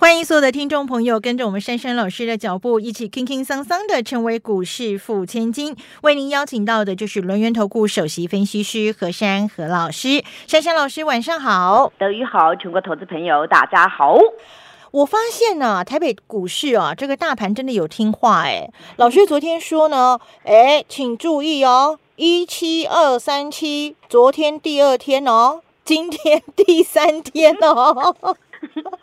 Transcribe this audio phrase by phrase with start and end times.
[0.00, 5.76] 欢迎所有的听众朋友跟着我们珊珊老师的脚步，一起轻轻桑桑的成为股市富千金。
[6.00, 10.24] 为您邀请到的就是轮源投顾首席分析师何珊何老师。
[10.46, 11.92] 珊珊老师，晚上好。
[11.98, 14.18] 德语好，全国投资朋友大家好。
[14.90, 18.70] 我发现呢、台北股市啊，这个大盘真的有听话哎。
[18.96, 28.16] 老师昨天说呢，哎，请注意哦，一七二三七，昨天第二天哦，今天第三天哦。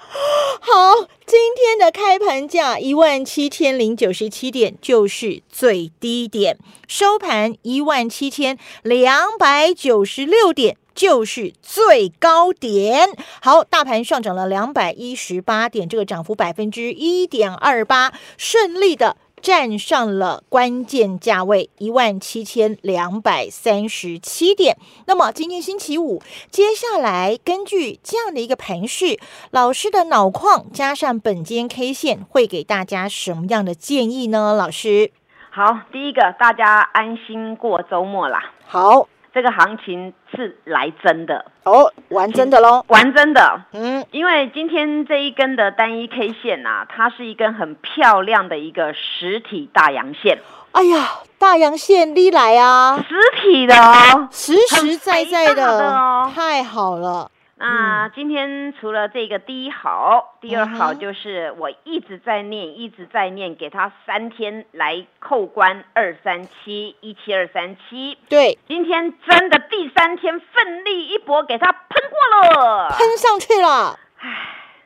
[0.59, 6.57] 好，今天的开盘价一万七千零九十七点就是最低点，
[6.87, 10.77] 收盘一万七千两百九十六点。
[10.97, 13.07] 就是最高点。
[13.39, 19.15] 好，大盘上涨了两百一十八点，这个涨幅百分之一点二八，顺利的。
[19.41, 24.77] 站上了关键价位一万七千两百三十七点。
[25.05, 29.17] 那么今天星期五，接下来根据这样的一个盘势，
[29.51, 34.53] 老师的脑矿加上本间 K 线，会给大家什么样的建议呢？
[34.53, 35.11] 老师，
[35.51, 38.53] 好，第一个，大家安心过周末啦。
[38.65, 42.83] 好这个行情是来真的，哦，玩真的喽。
[42.87, 43.61] 玩真的。
[43.71, 50.39] 嗯，因为今天这一根的单一 K 线呐、它是一根很漂亮的一个实体大阳线，
[50.71, 54.27] 哎呀，大阳线立来啊，实体的哦。
[54.31, 57.29] 实实在在的哦太好了。
[57.59, 68.15] 那今天除了这个第一好，第二好就是我一直在念，一直在念，给他三天来扣关二三七一七二三七。
[68.29, 71.81] 对，今天真的第三天奋力一搏，给他喷
[72.11, 72.89] 过了。
[72.89, 73.99] 喷上去了。
[74.19, 74.29] 唉，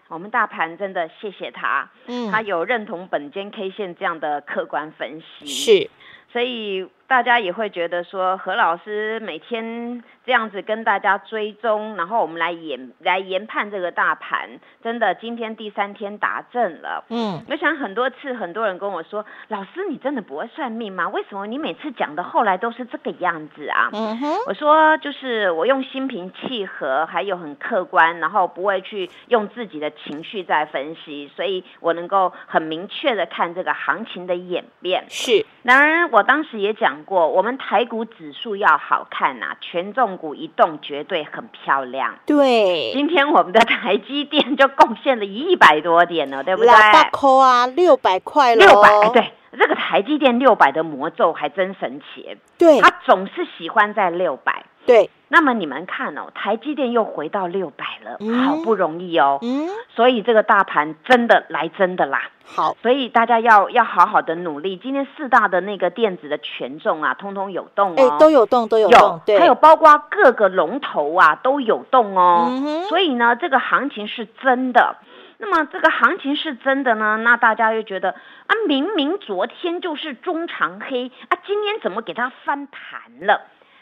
[0.07, 5.45] 我们大盘真的谢谢他，嗯，他有认同本间 K 线这样的客观分析。
[5.45, 5.89] 是，
[6.31, 14.49] 所以大家也会觉得说，何老师每天这样子跟大家追踪，然后我们来研来研判这个大盘，
[14.81, 17.03] 真的今天第三天达阵了。
[17.09, 21.09] 嗯，我想很多次，很多人跟我说：“老师，你真的不会算命吗？
[21.09, 35.03] 为什么你每次讲的后来都是这个样子啊？”嗯哼，我说，就是我用心平气和，还有很客观，然后不会去用自己的情绪在分析，所以我能够很明确的看这个行情的演变。
[35.09, 42.15] 是，然而，我当时也讲过，我们台股指数要好看呐、权重股一动绝对很漂亮。
[42.25, 46.71] 对，今天我们的台积电就贡献了一百多点了，对不对？
[46.71, 54.65] 喇叭扣啊，六百块了，六百，对，这个台积电六百的魔咒还真神奇，对它总是喜欢在六百。
[54.85, 59.39] 对，那么你们看哦，台积电又回到六百了，嗯好不容易哦。
[59.41, 62.29] 嗯，所以这个大盘真的来真的啦。
[62.43, 64.75] 好，所以大家要要好好的努力。
[64.75, 72.47] 今天四大的那个电子的权重啊，通通有动哎哦，，都有动，都有动，对，还有包括各个龙头啊都有动哦。
[72.49, 74.97] 嗯所以呢，这个行情是真的。
[75.37, 83.41] 那么这个行情是真的呢，那大家又觉得啊，明明昨天就是中长黑啊，今天怎么给它翻盘了？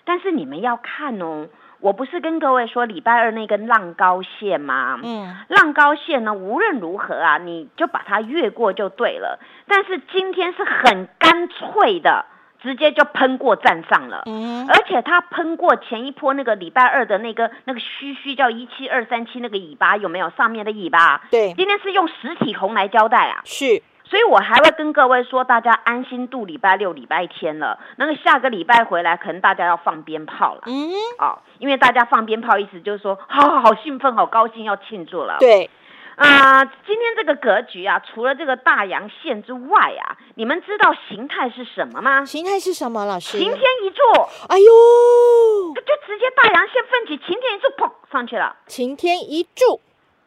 [0.09, 1.47] 但是你们要看哦，
[1.81, 5.00] 我不是跟各位说礼拜二那根浪高线吗？
[5.03, 9.40] 嗯，浪高线呢，无论如何啊，你就把它越过就对了。
[9.68, 12.25] 但是今天是很干脆的，
[12.59, 14.24] 直接就喷过站上了。
[14.25, 20.31] 嗯，而且它喷过前一波那个礼拜二的那个那个须须叫一七二三七那个尾巴有没有？
[20.31, 23.41] 上面的尾巴，对，今天是用实体红来交代啊。
[23.46, 27.80] 是，所以我还会跟各位说，大家安心度礼拜六、礼拜天了。
[27.97, 30.62] 那个下个礼拜回来，可能大家要放鞭炮了。
[30.66, 30.90] 嗯，
[31.20, 35.38] 哦，因为大家放鞭炮，意思就是说，好好好兴奋，好高兴，要庆祝了。
[35.40, 35.70] 对，
[36.16, 42.26] 啊、今天这个格局啊，除了这个大阳线之外啊，你们知道形态是什么吗？
[42.26, 43.06] 形态是什么？
[43.06, 43.38] 老师？
[43.38, 44.02] 晴天一柱，
[44.50, 48.55] 哎呦，就直接大阳线奋起，晴天一柱，砰上去了。
[48.66, 49.79] 晴天一柱，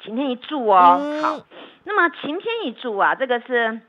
[0.04, 1.40] 晴天一柱哦，嗯好。
[1.84, 3.80] 那么晴天一柱啊，这个是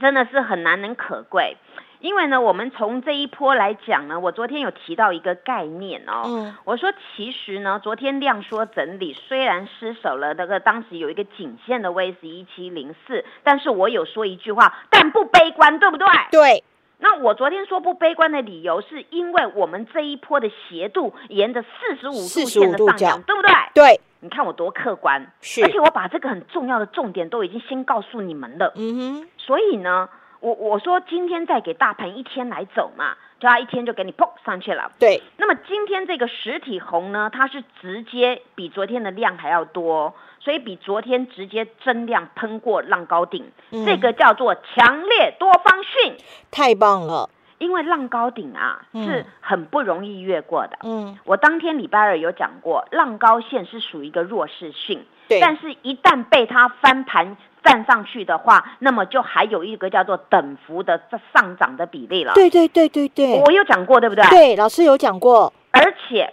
[0.00, 1.56] 真的是很难能可贵。
[2.00, 16.06] 因为呢，我们从这一波来讲呢，我昨天有提到一个概念哦，嗯我说其实呢，昨天量缩整理虽然失守了那个当时有一个颈线的位是一七零四，但是我有说一句话，但不悲观，对不对？
[16.30, 16.64] 对，
[16.98, 23.50] 那我昨天说不悲观的理由，是因为我们这一波的斜度沿着四十五度线45度角的上扬，对不对？
[23.74, 28.72] 对，你看我多客观，是而且我把这个很重要的重点都已经先告诉你们了。
[28.76, 30.08] 嗯哼，所以呢，
[30.40, 34.90] 我我说今天再给大盘一天来走嘛，就它一天就给你砰上去了。
[34.98, 46.16] 对，那么今天这个实体红呢，它是直接比昨天的量还要多，所以比昨天直接增量喷过浪高顶，嗯这个叫做强烈多方讯。
[46.50, 50.78] 太棒了，因为浪高顶啊嗯是很不容易越过的。
[50.82, 61.02] 嗯，我当天礼拜二有讲过，浪高线是属于一个弱势性，对，但是一旦被它翻盘站上去的话，那么就还有一个叫做等幅的
[61.34, 62.32] 上涨的比例了。
[62.34, 64.24] 对对对对对，我有讲过，对不对？
[64.30, 66.32] 对，老师有讲过，而且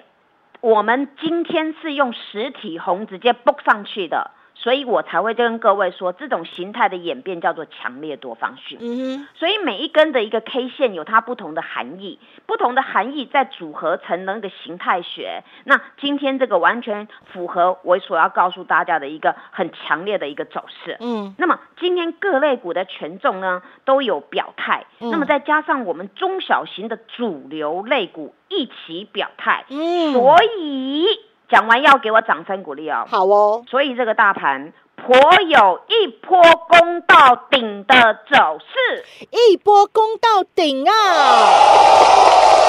[0.61, 8.77] 我们今天是用实体红直接 book 上去的，所以我才会跟各位说，这种形态的演变叫做强烈多方讯。
[8.81, 15.43] 嗯哼所以每一根的一个 K 线有它不同的含义，不同的含义再组合成那个形态学。
[15.65, 20.97] 那今天这个完全符合我所要告诉大家的一个很强烈的一个走势。
[20.99, 31.07] 嗯那么今天各类股的权重呢都有表态，嗯那么再加上我们中小型的主流类股一起表态，嗯，所以
[31.49, 33.05] 讲完要给我掌声鼓励哦。
[33.09, 35.15] 好哦，所以这个大盘颇
[35.47, 39.05] 有一波攻到顶的走势。
[39.31, 40.93] 一波攻到顶啊！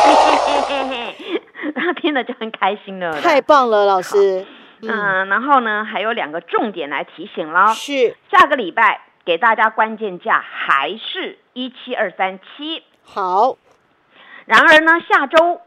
[0.05, 1.43] 嘿嘿嘿嘿，
[1.75, 3.20] 他听了就很开心了。
[3.20, 4.46] 太棒了，老师。
[4.82, 7.72] 嗯、然后呢，还有两个重点来提醒喽。
[7.72, 13.56] 是下个礼拜给大家关键价还是一七二三七，好，
[14.44, 15.62] 然而呢，下周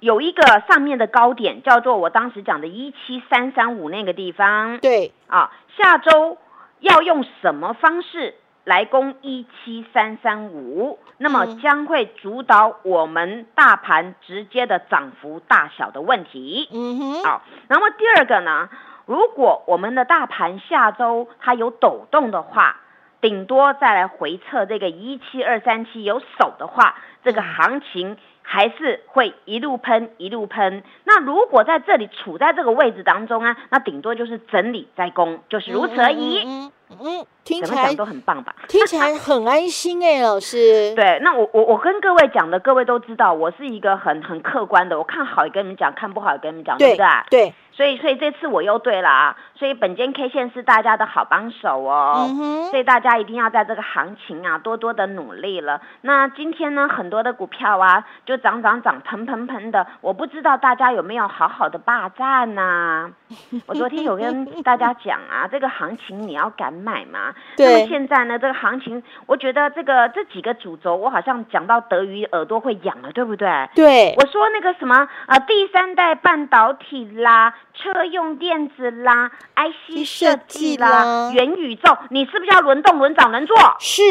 [0.00, 4.78] 有一个上面的高点叫做我当时讲的一七三三五那个地方。
[4.78, 6.38] 对，啊，下周
[6.80, 10.98] 要用什么方式来攻一七三三五？
[11.18, 16.68] 那么嗯将会主导我们大盘直接的涨幅大小的问题。
[16.72, 18.70] 嗯哼，好，那么第二个呢，
[19.04, 22.80] 如果我们的大盘下周它有抖动的话，
[23.20, 27.44] 顶多再来回测这个一七二三七有手的话，这个嗯。
[27.44, 28.16] 行情
[28.52, 30.82] 还是会一路喷一路喷。
[31.04, 36.42] 那如果在这里处在这个位置当中啊，那顶多就是整理再攻，就是如此而已。
[36.44, 38.54] 嗯嗯听起来都很棒吧？
[38.68, 40.92] 听起来很安心哎，老师。
[40.98, 47.44] 对，那我我我跟各位讲的，各位都知道，我是一个很很客观的，我看好也跟你们讲，看不好也跟你们讲，对对不对？
[47.44, 49.36] 对，所以，所以这次我又对了啊！
[49.54, 52.26] 所以本间 K 线是大家的好帮手哦。
[52.28, 55.80] 嗯哼，所以大家一定要在这个行情啊多多的努力了。
[56.02, 63.10] 那今天呢，很多的股票啊就涨涨涨，喷喷喷的，我不知道大家有没有好好的霸占呐、
[63.66, 67.34] 我昨天有跟大家讲啊， 这个行情你要敢买嘛。
[67.56, 73.48] 那对么现在呢，这个行情，我觉得这个这几个主轴，我好像讲到德语耳朵会痒了，对不对？
[73.74, 83.56] 对，我说那个什么啊、呃第三代半导体啦，车用电子啦，IC 设计啦，设计啦元宇宙，你是不是要轮动、轮涨、轮做？
[83.80, 84.02] 是，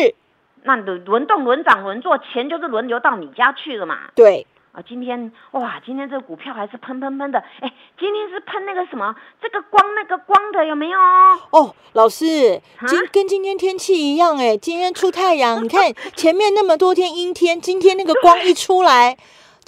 [0.69, 3.97] 那轮轮动、轮涨、轮做，钱就是轮流到你家去了嘛。
[4.13, 10.99] 对，啊，今天哇，今天这个股票还是喷喷喷的，哎，今天是喷那个什么，这个光那个光的有没有？
[11.49, 19.17] 哦，老师，啊今跟今天天气一样哎，今天出太阳，你看 前面那么多天阴天，今天那个光一出来，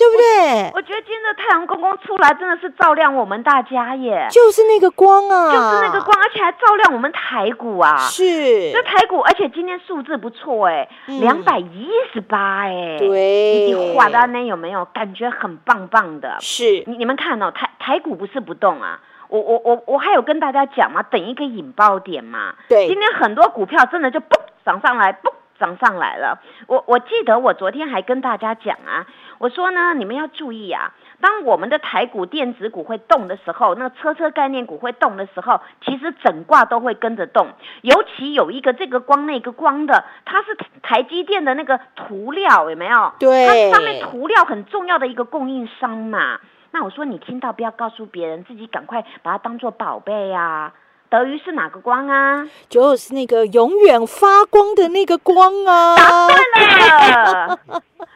[0.01, 0.71] 对不对？
[0.73, 7.97] 我觉得今天的太阳公公出来真的是照亮我们大家耶，就是那个光啊，就是那个，光，而且还照亮我们台股啊。
[7.97, 16.37] 是这，台股，而且今天数字不错哎，嗯两百一十八哎，，对，你画的那有没有感觉很棒棒的？
[16.41, 22.55] 是，你你们看哦，台台股不是不动啊，我我我我还有跟大家讲嘛，等一个引爆点嘛。
[22.67, 26.39] 对今天很多股票真的就嘣涨上来，嘣涨上来了。
[26.65, 29.05] 我我记得我昨天还跟大家讲啊，
[29.41, 37.47] 我说呢，你们要注意啊，当我们的台股电子股会动的时候，那车车概念股会动的时候，其实整挂都会跟着动。
[37.81, 43.13] 尤其有一个这个光那个光的，它是台积电的那个涂料，有没有？
[43.17, 46.39] 对它上面涂料很重要的一个供应商嘛。
[46.69, 50.71] 那我说你听到不要告诉别人，自己赶快把它当做宝贝呀、
[51.11, 52.47] 德语是哪个光啊？
[52.69, 57.59] 就是那个永远发光的那个光啊，了，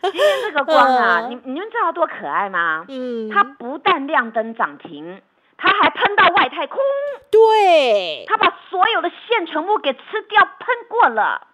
[0.01, 2.85] 今天这个光啊，嗯 你你们知道多可爱吗？
[2.87, 5.21] 嗯，它不但亮灯涨停，
[5.57, 6.79] 它还喷到外太空，
[7.29, 9.99] 对，它把所有的线全部给吃
[10.29, 11.47] 掉，喷过了。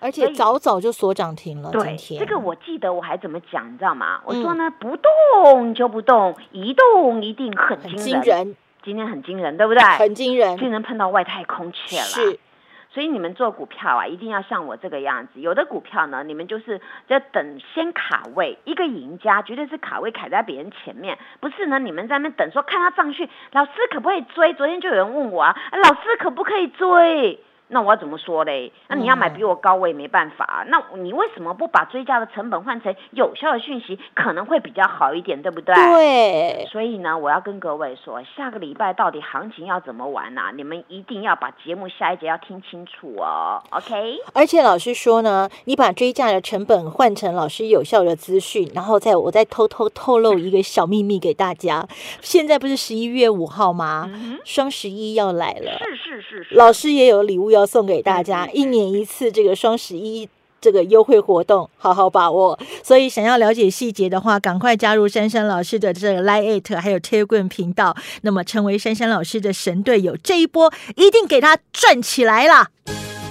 [0.00, 4.20] 而且早早就锁涨停了，对这个我记得我还怎么讲，你知道吗？
[4.24, 8.56] 我说嗯呢，不动就不动，一动一定很惊人，
[8.88, 9.82] 今天很惊人，对不对？
[9.82, 12.02] 很惊人，竟然碰到外太空去了。
[12.04, 12.40] 是，
[12.88, 15.42] 所以你们做股票啊，一定要像我这个样子。
[15.42, 21.78] 有的股票呢，你们就是要等先卡位，一个赢家绝对是卡位卡在别人前面，不是呢？
[21.78, 24.54] 你们在那边等说看他上去，老师可不可以追？
[24.54, 27.38] 昨天就有人问我啊，啊老师可不可以追？
[27.68, 28.72] 那我要怎么说嘞？
[28.88, 30.64] 那你要买比我高，我也没办法。
[30.68, 35.74] 那你为什么不把追加的成本换成有效的讯息，可能会比较好一点，对不对？
[35.74, 36.66] 对。
[36.72, 40.44] 所以呢，我要跟各位说，下个礼拜到底行情要怎么玩呢？
[40.54, 43.62] 你们一定要把节目下一节要听清楚哦。
[43.70, 44.16] OK。
[44.32, 51.86] 而且老师说呢，你把追加的成本换成老师有效的资讯，然后再我再偷偷透露一个小秘密给大家。
[52.22, 54.10] 现在不是十一月五号吗？
[54.42, 55.78] 双十一要来了。
[55.78, 56.54] 是是是是。
[56.54, 57.57] 老师也有礼物要。
[57.58, 60.28] 要送给大家一年一次这个双十一
[60.60, 62.58] 这个优惠活动，好好把握。
[62.82, 70.16] 所以想要了解细节的话，赶快加入珊珊老师的这个 Line It 还有 Telegram 频道，那么成为珊珊老师的神队友。
[70.16, 72.68] 这一波一定给他赚起来了！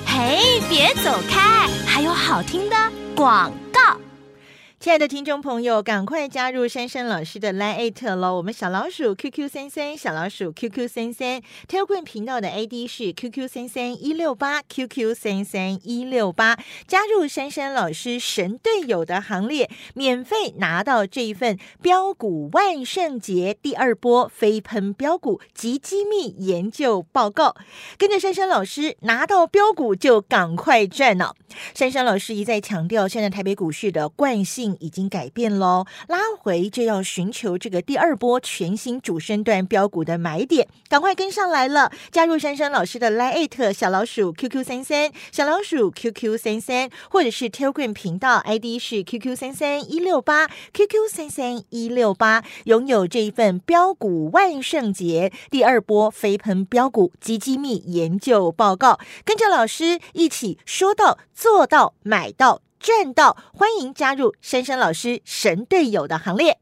[0.05, 2.75] 嘿，别走开，还有好听的
[3.15, 4.06] 广告。
[4.79, 8.35] 亲爱的听众朋友，赶快加入珊珊老师的 Line at 喽！
[8.35, 27.55] 我们小老鼠 QQ 三三，小老鼠 QQ 三三，Telegram 频道的 ID 是 QQ 三三一六八 QQ 三三一六八，加入珊珊老师神队友的行列，免费拿到这一份标股万圣节第二波飞喷标股及机密研究报告，
[27.97, 31.33] 跟着珊珊老师拿到标股就赶快赚了。
[31.73, 34.66] 珊珊老师一再强调，现在台北股市的惯性。
[34.79, 41.91] 已经改变喽，拉回就要寻求这个第二波全新主升段标股的买点，赶快跟上来了！
[42.11, 62.61] 加入珊珊老师的 Line 小老鼠 QQ 三三小老鼠 QQ 三三，或者是 Telegram 频道 ID 是 QQ 三三一六八 QQ 三三一六八，拥有这一份标股万圣节第二波飞喷标股及机密研究报告，跟着老师一起说到做到买到。
[62.79, 63.37] 赚到！
[63.53, 66.59] 欢迎加入珊珊老师神队友的行列。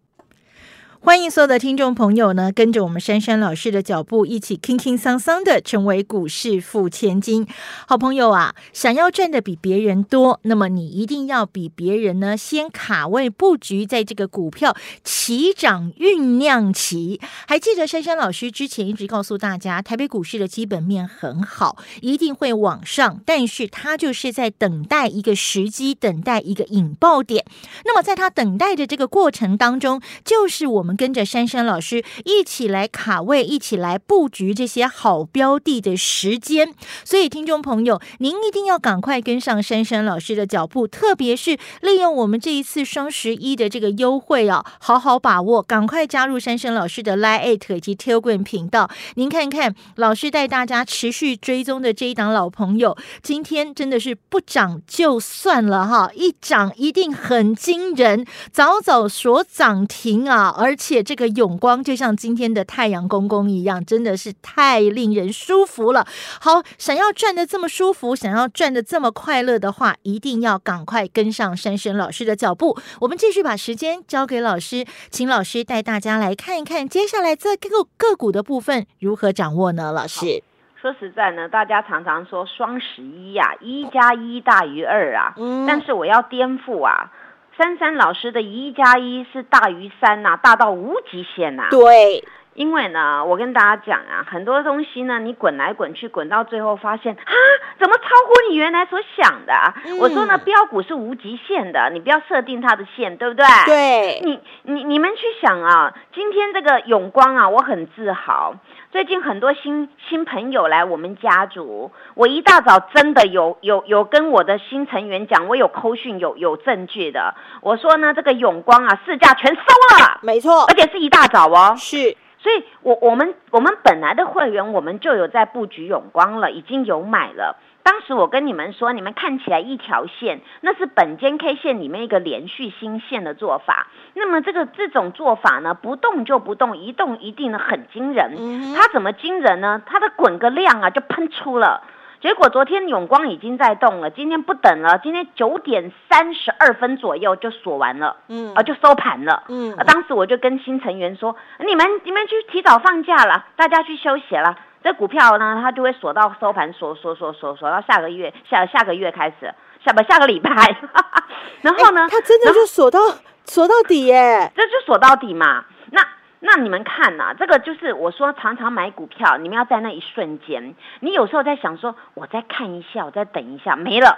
[1.05, 7.45] 欢迎所有的听众朋友呢，跟着我们珊珊老师的脚步，一起轻轻桑桑的成为股市富千金。
[7.87, 17.21] 好朋友啊，想要赚的比别人多，那么你一定要比别人呢先卡位布局，在这个股票起涨酝酿期。
[17.47, 27.45] 还记得珊珊老师之前一直告诉大家，台北股市的基本面很好，一定会往上，但是它就是在等待一个时机，等待一个引爆点。
[27.85, 30.94] 那么在它等待的这个过程当中，就是我们。
[30.95, 36.73] 跟着珊珊老师一起来卡位，一起来布局这些好标的的时间。
[37.03, 48.89] 所以，听众朋友，您一定要赶快跟上珊珊老师的脚步，特别是利用我们这一次双十一的这个优惠啊，好好把握，赶快加入珊珊老师的 Line 以及 Telegram 频道。
[49.15, 60.84] 您看看，老师带大家持续追踪的这一档老朋友，今天真的是不涨就算了哈，一涨一定很惊人，早早锁涨停啊，而且。
[60.85, 66.05] 且这个永光就像今天的太阳公公一样，真的是太令人舒服了。
[66.39, 72.77] 好，想要赚的这么舒服，想要赚的这么快乐的话，一定要赶快跟上山神老师的脚步。
[73.01, 79.91] 我们继续把时间交给老师，请老师带大家来看一看接下来这个个股的部分如何掌握呢？
[79.91, 80.43] 老师
[80.79, 87.11] 说实在呢，大家常常说双十一呀，一加一大于二啊，嗯，但是我要颠覆啊。
[87.57, 91.67] 珊珊老师的一加一是大于三呐，大到无极限呐。
[91.71, 92.23] 对，
[92.55, 97.33] 因为呢，我跟大家讲啊，很多东西呢，你滚来滚去，滚到最后发现啊，
[97.77, 99.53] 怎么超乎你原来所想的？
[99.99, 103.45] 我说呢，标股是无极限的，你不要设定它的线，对不对？
[103.65, 108.55] 对，你你你们去想啊，今天这个永光啊，我很自豪。
[108.89, 117.35] 最近很多新新朋友来我们家族，我一大早真的有有有跟我的新成员讲，我有扣讯有有证据的。
[117.59, 119.61] 我说呢，这个永光啊，市价全收
[119.99, 121.75] 了，没错，而且是一大早哦。
[121.77, 127.57] 是，所以我我们我们本来的会员，我们就有在布局永光了，已经有买了。
[127.81, 133.87] 当时我跟你们说，你们看起来一条线，那是本间 K 线里面一个连续新线的做法。
[134.13, 138.75] 那么这个这种做法呢，不动就不动，一动一定呢很惊人。
[138.75, 139.81] 它怎么惊人呢？
[139.83, 141.81] 它的滚个量啊就喷出了。
[142.21, 154.57] 结果昨天永光已经在动了，今天不等了，今天九点三十二分左右就锁完了，嗯，啊就收盘了，嗯，当时我就跟新成员说，你们你们去提早放假了，大家去休息了。
[154.83, 159.53] 这股票呢，它就会锁到收盘，锁锁锁锁锁到下个月下下个月开始，
[159.83, 160.51] 下不下个礼拜，
[161.61, 162.99] 然后呢，它真的就锁到
[163.45, 165.65] 锁到底耶，这就锁到底嘛。
[165.91, 166.01] 那
[166.45, 174.17] 那你们看呐，这个就是我说常常买股票，你们要在那一瞬间，你有时候在想说，我再看一下，我再等一下，没了，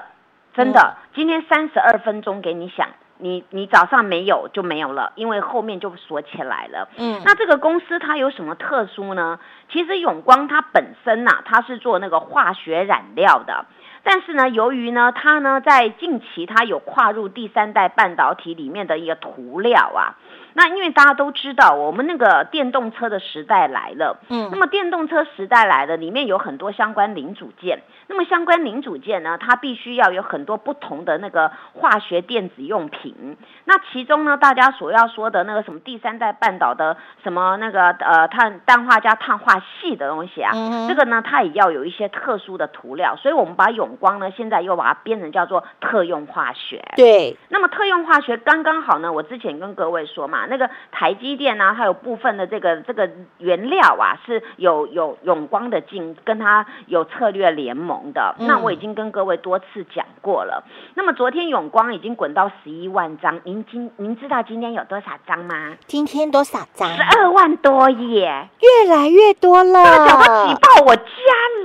[0.53, 2.89] 真的，今天三十二分钟给你想。
[3.19, 6.87] 你你早上没有就没有了，因为后面就锁起来了。
[6.97, 9.39] 嗯，那这个公司它有什么特殊呢？
[9.71, 13.65] 其实永光它本身呐、它是做那个化学染料的。
[14.09, 20.15] 但是呢，由于呢，它呢在近期它有跨入第三代半导体里面的一个涂料啊。
[20.53, 27.81] 那因为大家都知道，我们那个电动车的时代来了，嗯那么电动车时代来了，里面有很多相关零组件。
[28.07, 33.37] 那么相关零组件呢，它必须要有很多不同的那个化学电子用品。
[33.65, 46.83] 那其中呢，大家所要说的那个什么第三代半导的什么那个呃碳氮化镓碳化系的东西啊，嗯这个呢，它也要有一些特殊的涂料，所以我们把永光呢，现在又把它变成叫做特用化学。
[46.95, 58.35] 对，那么特用化学刚刚好呢，我之前跟各位说嘛，那个台积电呢、它有部分的这个这个原料啊，是有有永光的进跟它有策略联盟的。
[58.39, 60.63] 嗯那我已经跟各位多次讲过了。
[60.95, 65.73] 那么昨天永光已经滚到十一万张，您今您知道今天有多少张吗？
[65.85, 66.87] 今天多少张？
[66.95, 68.47] 十二万多耶！
[68.61, 69.83] 越来越多了。
[69.83, 71.03] 这个脚都挤爆我家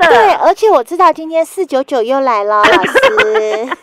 [0.01, 0.09] 了。
[0.09, 3.76] 对，而且我知道今天四九九又来了， 老师。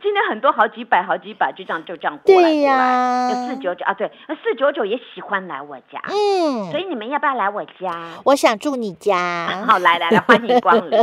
[0.00, 4.10] 今天很多好几百、好几百，就这样就这样过来对呀四九九啊，对，
[4.42, 7.90] 四九九也喜欢来我家，嗯所，以你们要不要来我家？
[8.24, 9.48] 我想住你家。
[9.66, 10.98] 好，来来来，欢迎光临。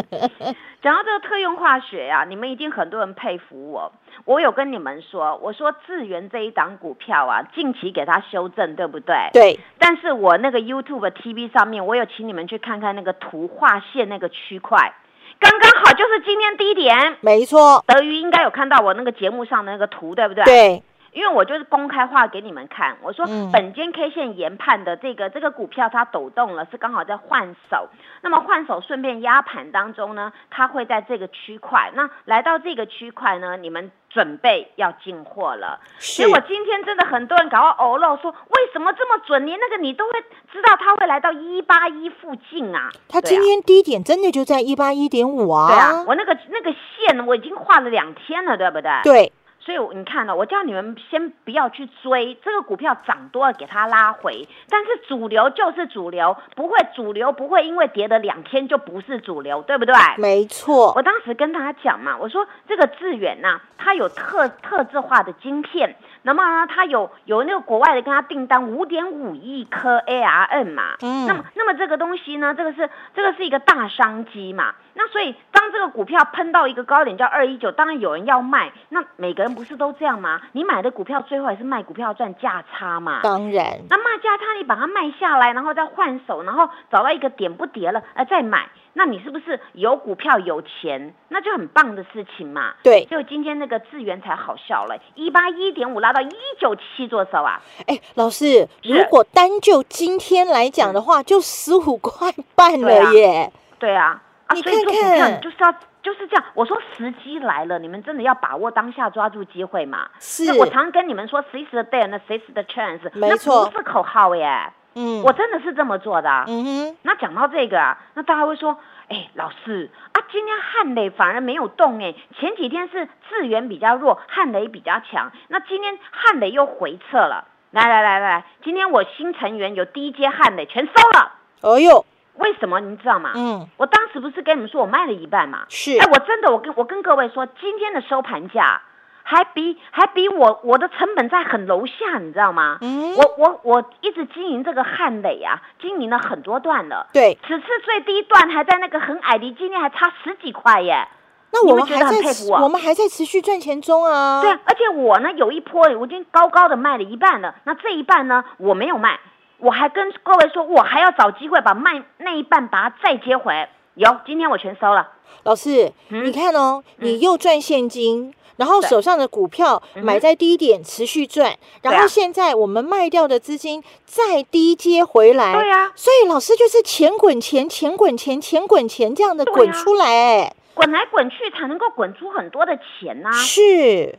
[0.82, 3.92] 讲到这个特用化学啊，你们一定很多人佩服我。
[4.24, 9.30] 我有跟你们说，我说智源这一档股票啊，近期给它修正，对不对？。
[9.34, 14.94] 对，但是我那个 YouTube TV 上面，我有请你们去看看那个图画线那个区块，
[15.40, 17.18] 刚刚好就是今天低点。
[17.22, 20.44] 没错，德瑜应该有看到我那个节目上的那个图，对不对？。
[20.46, 20.84] 对，
[21.16, 27.88] 因为我就是公开化给你们看，我说嗯本间 K 线研判的这个这个股票它抖动了，是刚好在换手。
[28.22, 31.90] 那么换手顺便压盘当中呢，它会在这个区块。
[31.96, 35.80] 那来到这个区块呢，你们准备要进货了。
[36.00, 39.46] 是结果今天真的很多人搞到欧漏，说为什么这么准？
[39.46, 40.20] 连那个你都会
[40.52, 45.68] 知道它会来到一八一附近啊它今天低点真的就在一八一点五啊。
[45.70, 48.92] 对啊，我那个那个线我已经画了两天了，对不对？
[49.04, 49.32] 对，
[49.66, 59.96] 所以你看呢，我叫你们先不要去追这个股票涨多了给它拉回，但是主流就是主流，不会主流不会因为跌了两天就不是主流，对不对？
[60.18, 61.02] 没错我。
[61.02, 80.42] 当时跟他讲嘛，我说这个致远呐、它有特特制化的晶片，那么呢，它有有那个国外的跟他订单五点五亿颗 ARM 嘛，嗯那么那么这个东西呢，这个是这个是一个大商机嘛，那所以当这个股票喷到一个高点叫二一九，当然有人要卖，那每个人不是都这样吗？
[80.54, 91.14] 你买的股票最后也是卖股票赚价差嘛，当然，那卖价差你把它卖下来，然后再换手，然后找到一个点不跌了，呃，再买，那你是不是有股票有钱？
[91.28, 92.74] 那就很棒的事情嘛。
[92.82, 93.04] 对。
[93.06, 103.52] 就今天那个智源才好笑了，一八一点五拉到一九七做手啊，哎，老师，如果单就今天来讲的话，就十五块半了耶。
[103.78, 104.22] 对啊，啊，
[104.54, 105.72] 你所以做股票你就是要
[106.04, 106.44] 就是这样。
[106.54, 110.08] 我说时机来了，你们真的要把握当下，抓住机会嘛。
[110.20, 116.46] 是我常跟你们说，seize the day and seize the chance，没错那不是口号耶，嗯，我真的是这么做的啊。
[116.48, 118.78] 嗯哼，那讲到这个啊，那大家会说，
[119.10, 127.48] 哎，老师啊，今天汉雷反而没有动哎，前几天是智源比较弱，汉雷比较强，那今天汉雷又回撤了。
[127.72, 132.06] 来来来来，今天我新成员有第一阶汉雷全收了，哎呦，
[132.38, 133.32] 为什么你知道吗？
[133.36, 135.66] 嗯，我当时不是跟你们说我卖了一半嘛？
[135.70, 138.82] 是哎，我真的，我跟我跟各位说，今天的收盘价
[139.24, 142.78] 还比还比我我的成本在很楼下，你知道吗？
[142.82, 147.08] 嗯我我我一直经营这个汉磊啊，经营了很多段了。
[147.14, 151.08] 对，此次最低段还在那个很矮的，今天还差十几块耶。
[151.52, 154.42] 那我们觉得还在很佩服我我们还在持续赚钱中啊。
[154.42, 159.18] 对啊，而且我呢有一波我已经高高的卖了一半了，那这一半呢我没有卖，
[159.58, 163.68] 我还跟各位说，我还要找机会把卖那一半把它再接回。
[163.96, 165.08] 有，今天我全收了。
[165.44, 166.26] 老师，嗯？
[166.26, 168.34] 你看哦，你又赚现金。
[168.58, 183.62] 然后手上的股票买在低点持续赚，然后现在我们卖掉的资金再低接回来，对呀、所以老师就是钱滚钱，钱滚钱，钱滚钱这样的滚出来，哎，滚来滚去才能够滚出很多的钱呐、是，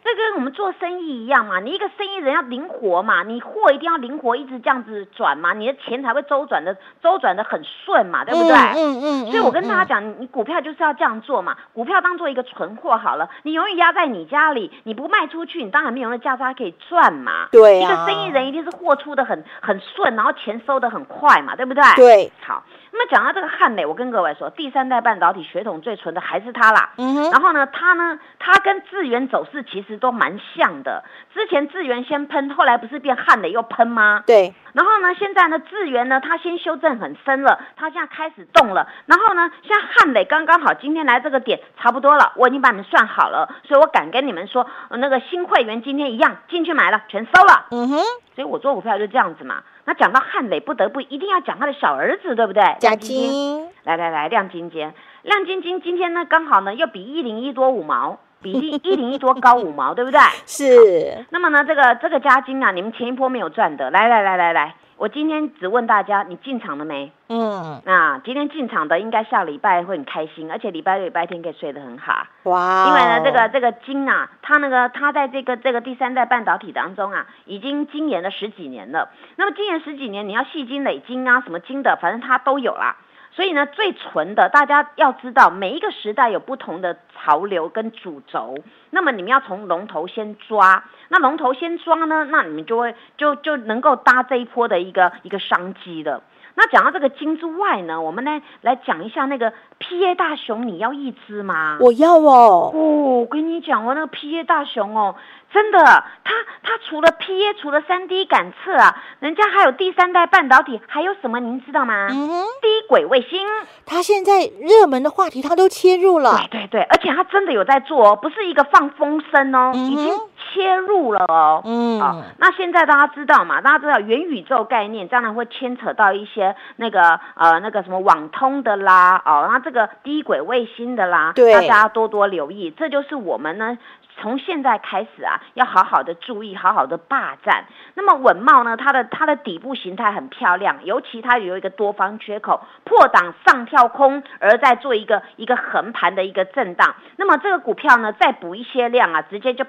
[0.02, 8.56] 这跟我们做生意一样嘛，你一个生意人要灵活嘛，你货一定要灵活，一直这样子转嘛，你的钱才会周转的周转的很顺嘛，对不对？
[8.56, 17.48] 嗯嗯嗯，所以我跟嗯大家讲，你你股票就是要这样做嘛，股票当做一个存货好了，你永远压在你家里，你不卖出去，你当然没有那价差可以赚嘛。
[17.52, 21.82] 对一个生意人一定是货出的很很顺，然后钱收的很快嘛，对不对？
[21.96, 22.62] 对，好，
[22.96, 26.92] 那么讲到这个汉磊，我跟各位说，第三代半导体血统最纯的还是它啦。
[26.96, 31.04] 嗯哼，然后呢，它呢，它跟智源走势其实都蛮像的。
[31.34, 34.24] 之前智源先喷，后来不是变汉磊又喷吗？
[34.26, 38.88] 对，然后呢，现在呢，智源呢，它先修正很深了，它现在开始动了。
[39.04, 47.66] 然后呢，像汉磊刚刚好今天来这个点差不多了，我已经把你们算好了，所以我敢跟你们说，呃那个新会员今天一样进去买了，全收了。
[47.72, 47.96] 嗯哼，
[48.34, 49.62] 所以我做股票就这样子嘛。
[49.86, 52.62] 那讲到汉磊，不得不一定要讲他的小儿子，对不对？
[52.80, 60.18] 加亮晶晶，来来来，亮晶晶，亮晶晶今天呢刚好呢又比一零一多五毛，比一一零一多高五毛，对不对？
[60.44, 67.12] 是，那么呢，这个这个加金啊，你们前一波没有赚的，来来来来来，我今天只问大家，你进场了没？
[67.28, 72.26] 嗯，那今天进场的应该下礼拜会很开心，而且礼拜六、礼拜天可以睡得很好。
[72.44, 79.10] 哇哦，因为呢，这个这个金啊，它那个它在这个这个第三代半导体当中啊，已经精研了十几年了。
[79.36, 82.96] 那么精研十几年，你要细金、累金啊，什么金的，反正它都有啦。
[83.36, 88.56] 所以呢，最纯的，大家要知道，每一个时代有不同的潮流跟主轴。
[88.88, 96.22] 那么你们要从龙头先抓，那龙头先抓呢，那你们就会就就能够搭这一波的一个一个商机的。
[96.56, 101.76] 那讲到这个金之外呢，我们呢来讲一下那个 PA 大熊，你要一只吗？
[101.80, 102.80] 我要哦，哦，
[103.20, 105.14] 我跟你讲哦，那个 PA 大熊哦，
[105.52, 105.78] 真的，
[106.24, 112.08] 它它除了 PA，除了三 D 感测啊，人家还有第三代半导体，还有什么您知道吗？
[112.10, 113.46] 嗯哼，低轨卫星。
[113.84, 120.18] 他现在热门的话题他都切入了对，对对，而且它真的有在做哦，不是一个放风声哦，嗯已经
[120.52, 121.62] 切入了哦。
[121.64, 123.60] 嗯，哦，那现在大家知道嘛？
[123.60, 132.70] 大家知道元宇宙概念，当然会牵扯到一些那个呃那个什么网通的啦，哦，然后这个低轨卫星的啦，对大家多多留意。
[132.70, 133.76] 这就是我们呢。
[134.18, 137.66] 从现在开始啊，要好好的注意，好好的霸占。
[137.92, 146.94] 那么稳茂呢，它的它的底部形态很漂亮，尤其它有一个多方缺口，破档上跳空，而在做一个一个横盘的一个震荡。
[147.16, 149.66] 那么这个股票呢，再补一些量啊，直接就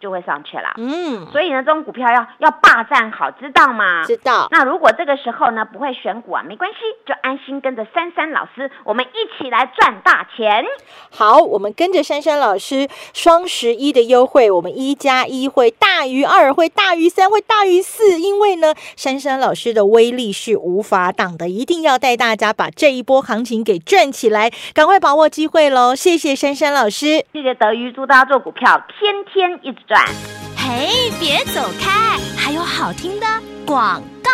[0.00, 0.74] 就会上去了。
[0.76, 4.04] 嗯，所以呢，这种股票要要霸占好，知道吗？
[4.04, 10.64] 知道，那如果这个时候呢不会选股啊，没关系，就安心跟着珊珊老师，我们一起来赚大钱。
[11.10, 18.20] 好，我们跟着珊珊老师双十一的优惠，我们一加一会大于二，会大于三，会大于四。
[18.20, 25.94] 因为呢，珊珊老师的威力是无法挡的，一定要带大家把这一波行情给赚起来，赶快把握机会喽！
[25.94, 27.24] 谢谢珊珊老师。
[27.32, 30.04] 谢谢德瑜，祝大家做股票天天一转。
[30.56, 33.26] 嘿，别走开，还有好听的
[33.64, 34.30] 广告。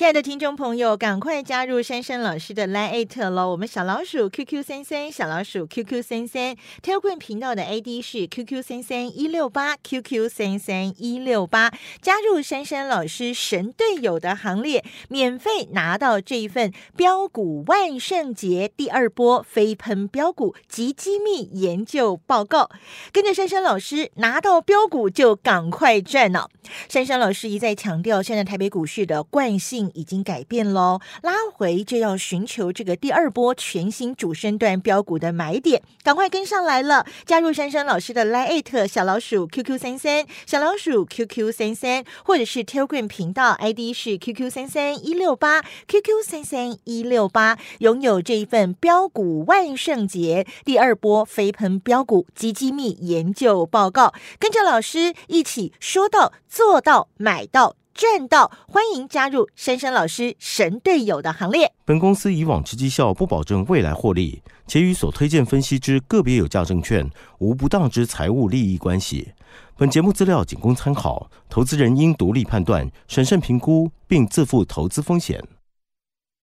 [0.00, 3.50] 亲爱的听众朋友，赶快加入珊珊老师的 Line at 喽！
[3.50, 22.70] 我们小老鼠 QQ 三三，小老鼠 QQ 三三，Telegram 频道的 ID 是 QQ 三三一六八 QQ 三三一六八，加入珊珊老师神队友的行列，免费拿到这一份标股万圣节第二波飞喷标股及机密研究报告，
[23.12, 26.48] 跟着珊珊老师拿到标股就赶快赚哦！
[26.88, 37.06] 珊珊老师一再强调，现在台北股市的惯性已经改变喽，拉回就要寻求这个第二波全新主升段标股的买点，赶快跟上来了！
[37.24, 57.79] 加入珊珊老师的 Line 小老鼠 QQ 三三小老鼠 QQ 三三，或者是 Telegram 频道 ID 是 QQ 三三一六八 QQ 三三一六八，拥有这一份标股万圣节第二波飞喷标股及机密研究报告，跟着老师一起说到做到买到。
[58.00, 58.50] 赚到！
[58.66, 61.70] 欢迎加入珊珊老师神队友的行列。
[61.84, 67.10] 本公司以往之绩效不保证未来获利，且与所推荐分析之个别有价证券
[67.40, 69.32] 无不当之财务利益关系。
[69.76, 75.46] 本节目资料仅供参考，投资人应独立判断、审慎评估，并自负投资风险。